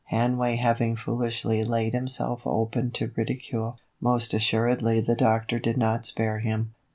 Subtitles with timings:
[0.05, 6.39] Hanway having foolishly laid himself open to ridicule, most assuredly the Doctor did not spare
[6.39, 6.73] him.